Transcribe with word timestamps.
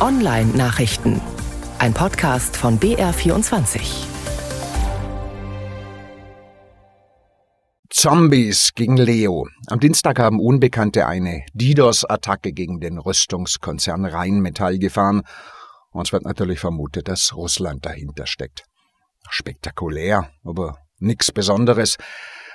Online-Nachrichten. 0.00 1.20
Ein 1.78 1.92
Podcast 1.92 2.56
von 2.56 2.80
BR24. 2.80 3.80
Zombies 7.90 8.70
gegen 8.74 8.96
Leo. 8.96 9.46
Am 9.66 9.78
Dienstag 9.78 10.18
haben 10.18 10.40
Unbekannte 10.40 11.06
eine 11.06 11.44
DDoS-Attacke 11.52 12.54
gegen 12.54 12.80
den 12.80 12.96
Rüstungskonzern 12.96 14.06
Rheinmetall 14.06 14.78
gefahren. 14.78 15.20
Und 15.90 16.06
es 16.06 16.12
wird 16.14 16.24
natürlich 16.24 16.60
vermutet, 16.60 17.06
dass 17.08 17.36
Russland 17.36 17.84
dahinter 17.84 18.26
steckt. 18.26 18.64
Spektakulär, 19.28 20.30
aber 20.42 20.78
nichts 20.98 21.30
Besonderes. 21.30 21.98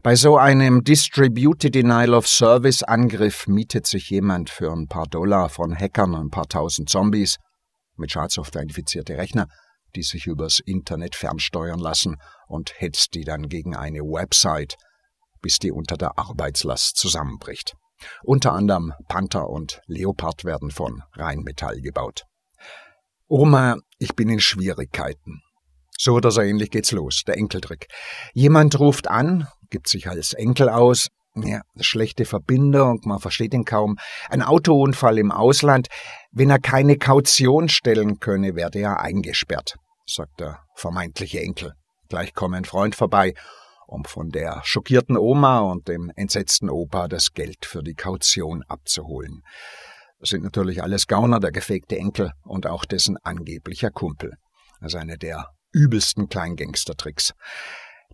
Bei 0.00 0.16
so 0.16 0.38
einem 0.38 0.84
Distributed 0.84 1.74
Denial 1.74 2.14
of 2.14 2.26
Service 2.26 2.82
Angriff 2.82 3.46
mietet 3.46 3.86
sich 3.86 4.08
jemand 4.08 4.48
für 4.48 4.72
ein 4.72 4.88
paar 4.88 5.06
Dollar 5.06 5.50
von 5.50 5.76
Hackern 5.76 6.14
ein 6.14 6.30
paar 6.30 6.48
tausend 6.48 6.88
Zombies 6.88 7.36
mit 7.96 8.10
Schadsoftware 8.10 8.62
infizierte 8.62 9.18
Rechner, 9.18 9.48
die 9.94 10.02
sich 10.02 10.26
übers 10.26 10.60
Internet 10.64 11.14
fernsteuern 11.14 11.78
lassen 11.78 12.16
und 12.48 12.72
hetzt 12.80 13.14
die 13.14 13.24
dann 13.24 13.48
gegen 13.48 13.76
eine 13.76 14.00
Website, 14.00 14.76
bis 15.42 15.58
die 15.58 15.70
unter 15.70 15.98
der 15.98 16.18
Arbeitslast 16.18 16.96
zusammenbricht. 16.96 17.74
Unter 18.22 18.52
anderem 18.54 18.94
Panther 19.08 19.48
und 19.48 19.82
Leopard 19.86 20.44
werden 20.44 20.70
von 20.70 21.02
Rheinmetall 21.12 21.80
gebaut. 21.82 22.24
Oma, 23.28 23.76
ich 23.98 24.14
bin 24.16 24.30
in 24.30 24.40
Schwierigkeiten. 24.40 25.42
So 25.98 26.14
oder 26.14 26.30
so 26.30 26.40
ähnlich 26.40 26.70
geht's 26.70 26.92
los, 26.92 27.22
der 27.26 27.36
Enkeltrick. 27.36 27.86
Jemand 28.32 28.80
ruft 28.80 29.06
an, 29.08 29.46
gibt 29.72 29.88
sich 29.88 30.08
als 30.08 30.34
Enkel 30.34 30.68
aus, 30.68 31.08
ja, 31.34 31.62
schlechte 31.80 32.26
Verbindung, 32.26 33.00
man 33.04 33.18
versteht 33.18 33.54
ihn 33.54 33.64
kaum. 33.64 33.96
Ein 34.28 34.42
Autounfall 34.42 35.18
im 35.18 35.32
Ausland, 35.32 35.88
wenn 36.30 36.50
er 36.50 36.58
keine 36.58 36.98
Kaution 36.98 37.70
stellen 37.70 38.20
könne, 38.20 38.54
werde 38.54 38.80
er 38.80 39.00
eingesperrt, 39.00 39.76
sagt 40.06 40.40
der 40.40 40.60
vermeintliche 40.74 41.40
Enkel. 41.40 41.72
Gleich 42.10 42.34
komme 42.34 42.58
ein 42.58 42.66
Freund 42.66 42.94
vorbei, 42.94 43.32
um 43.86 44.04
von 44.04 44.28
der 44.28 44.60
schockierten 44.62 45.16
Oma 45.16 45.60
und 45.60 45.88
dem 45.88 46.12
entsetzten 46.16 46.68
Opa 46.68 47.08
das 47.08 47.32
Geld 47.32 47.64
für 47.64 47.82
die 47.82 47.94
Kaution 47.94 48.62
abzuholen. 48.68 49.42
Das 50.20 50.28
sind 50.28 50.44
natürlich 50.44 50.82
alles 50.82 51.06
Gauner, 51.06 51.40
der 51.40 51.50
gefegte 51.50 51.96
Enkel 51.96 52.32
und 52.44 52.66
auch 52.66 52.84
dessen 52.84 53.16
angeblicher 53.22 53.90
Kumpel. 53.90 54.34
Das 54.80 54.92
ist 54.92 55.00
eine 55.00 55.16
der 55.16 55.48
übelsten 55.72 56.28
Kleingangstertricks. 56.28 57.32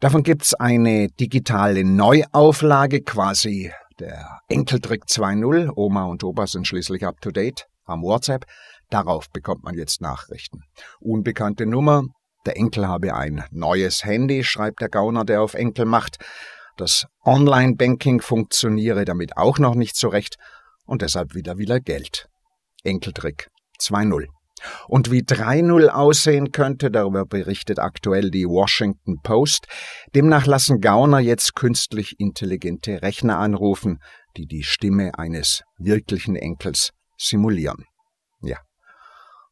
Davon 0.00 0.22
gibt's 0.22 0.52
eine 0.52 1.08
digitale 1.08 1.82
Neuauflage, 1.82 3.00
quasi 3.00 3.72
der 3.98 4.40
Enkeltrick 4.48 5.04
2.0. 5.04 5.70
Oma 5.74 6.04
und 6.04 6.22
Opa 6.22 6.46
sind 6.46 6.66
schließlich 6.66 7.06
up 7.06 7.20
to 7.22 7.30
date 7.30 7.66
am 7.86 8.02
WhatsApp. 8.02 8.44
Darauf 8.90 9.30
bekommt 9.30 9.64
man 9.64 9.74
jetzt 9.74 10.02
Nachrichten. 10.02 10.60
Unbekannte 11.00 11.64
Nummer. 11.64 12.02
Der 12.44 12.56
Enkel 12.56 12.86
habe 12.86 13.14
ein 13.14 13.42
neues 13.50 14.04
Handy, 14.04 14.44
schreibt 14.44 14.82
der 14.82 14.90
Gauner, 14.90 15.24
der 15.24 15.40
auf 15.40 15.54
Enkel 15.54 15.86
macht. 15.86 16.18
Das 16.76 17.06
Online-Banking 17.24 18.20
funktioniere 18.20 19.06
damit 19.06 19.36
auch 19.38 19.58
noch 19.58 19.74
nicht 19.74 19.96
so 19.96 20.08
recht 20.08 20.36
und 20.84 21.00
deshalb 21.00 21.34
wieder 21.34 21.56
wieder 21.56 21.80
Geld. 21.80 22.28
Enkeltrick 22.84 23.48
2.0. 23.80 24.26
Und 24.88 25.10
wie 25.10 25.22
3-0 25.22 25.88
aussehen 25.88 26.52
könnte, 26.52 26.90
darüber 26.90 27.24
berichtet 27.24 27.78
aktuell 27.78 28.30
die 28.30 28.46
Washington 28.46 29.20
Post. 29.22 29.66
Demnach 30.14 30.46
lassen 30.46 30.80
Gauner 30.80 31.20
jetzt 31.20 31.54
künstlich 31.54 32.18
intelligente 32.18 33.02
Rechner 33.02 33.38
anrufen, 33.38 33.98
die 34.36 34.46
die 34.46 34.62
Stimme 34.62 35.18
eines 35.18 35.62
wirklichen 35.78 36.36
Enkels 36.36 36.90
simulieren. 37.16 37.84
Ja. 38.40 38.58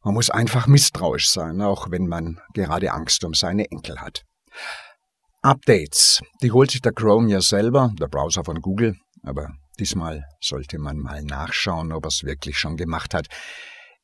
Man 0.03 0.13
muss 0.13 0.29
einfach 0.29 0.67
misstrauisch 0.67 1.29
sein, 1.29 1.61
auch 1.61 1.89
wenn 1.89 2.07
man 2.07 2.39
gerade 2.53 2.91
Angst 2.91 3.23
um 3.23 3.33
seine 3.33 3.65
Enkel 3.71 3.99
hat. 3.99 4.23
Updates. 5.41 6.21
Die 6.41 6.51
holt 6.51 6.71
sich 6.71 6.81
der 6.81 6.91
Chrome 6.91 7.29
ja 7.29 7.41
selber, 7.41 7.91
der 7.99 8.07
Browser 8.07 8.43
von 8.43 8.61
Google, 8.61 8.95
aber 9.23 9.49
diesmal 9.79 10.25
sollte 10.41 10.79
man 10.79 10.97
mal 10.97 11.23
nachschauen, 11.23 11.91
ob 11.91 12.05
er 12.05 12.09
es 12.09 12.23
wirklich 12.23 12.57
schon 12.57 12.77
gemacht 12.77 13.13
hat. 13.13 13.27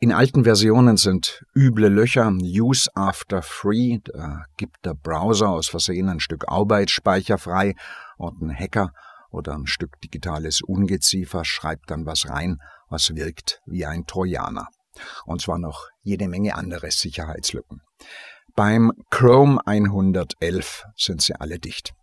In 0.04 0.12
alten 0.12 0.46
Versionen 0.46 0.98
sind 0.98 1.46
üble 1.56 1.88
Löcher 1.88 2.28
Use 2.32 2.90
after 2.96 3.44
free, 3.44 4.00
da 4.04 4.46
gibt 4.58 4.84
der 4.84 4.96
Browser 4.96 5.50
aus 5.50 5.70
Versehen 5.70 6.10
ein 6.10 6.20
Stück 6.20 6.46
Arbeitsspeicher 6.48 7.38
frei 7.38 7.76
und 8.18 8.42
ein 8.42 8.52
Hacker 8.52 8.94
oder 9.30 9.54
ein 9.54 9.68
Stück 9.68 10.02
digitales 10.02 10.62
Ungeziefer 10.64 11.46
schreibt 11.46 11.92
dann 11.92 12.08
was 12.08 12.28
rein, 12.28 12.58
was 12.90 13.14
wirkt 13.14 13.62
wie 13.68 13.86
ein 13.86 14.08
Trojaner. 14.08 14.70
Und 15.26 15.44
zwar 15.44 15.60
noch 15.60 15.88
jede 16.02 16.28
Menge 16.28 16.56
andere 16.56 16.90
Sicherheitslücken. 16.90 17.84
Beim 18.56 18.94
Chrome 19.12 19.60
111 19.68 20.84
sind 20.96 21.22
sie 21.22 21.36
alle 21.36 21.60
dicht. 21.60 21.94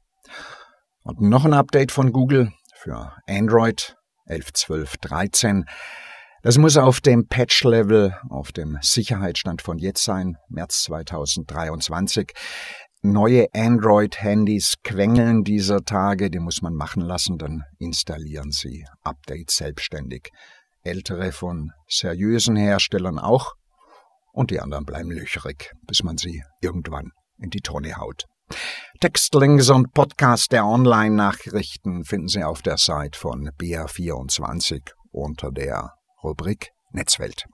Und 1.03 1.21
noch 1.21 1.45
ein 1.45 1.53
Update 1.53 1.91
von 1.91 2.13
Google 2.13 2.53
für 2.77 3.13
Android 3.27 3.97
11, 4.27 4.53
12, 4.53 4.97
13. 4.99 5.65
Das 6.43 6.57
muss 6.57 6.77
auf 6.77 7.01
dem 7.01 7.27
Patch-Level, 7.27 8.17
auf 8.31 8.53
dem 8.53 8.79
Sicherheitsstand 8.81 9.61
von 9.61 9.79
jetzt 9.79 10.05
sein, 10.05 10.37
März 10.49 10.85
2023. 10.85 12.33
Neue 13.03 13.47
Android-Handys 13.53 14.75
quengeln 14.85 15.43
dieser 15.43 15.85
Tage, 15.85 16.31
die 16.31 16.39
muss 16.39 16.63
man 16.63 16.75
machen 16.75 17.03
lassen, 17.03 17.39
dann 17.39 17.65
installieren 17.79 18.53
sie 18.53 18.87
Updates 19.03 19.57
selbstständig. 19.57 20.31
Ältere 20.83 21.33
von 21.33 21.73
seriösen 21.89 22.55
Herstellern 22.55 23.19
auch 23.19 23.55
und 24.33 24.53
die 24.53 24.61
anderen 24.61 24.85
bleiben 24.85 25.11
löcherig, 25.11 25.73
bis 25.89 26.05
man 26.05 26.19
sie 26.19 26.45
irgendwann 26.61 27.11
in 27.39 27.51
die 27.51 27.61
Tonne 27.63 27.97
haut. 27.97 28.27
Textlinks 29.01 29.71
und 29.71 29.93
Podcast 29.93 30.53
der 30.53 30.65
Online-Nachrichten 30.67 32.05
finden 32.05 32.29
Sie 32.29 32.45
auf 32.45 32.63
der 32.63 32.79
Seite 32.79 33.19
von 33.19 33.51
BR24 33.59 34.93
unter 35.11 35.51
der 35.51 35.98
Rubrik 36.23 36.73
Netzwelt. 36.93 37.49